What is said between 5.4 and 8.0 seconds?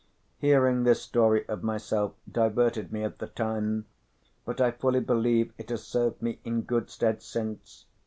it has served me in good stead since.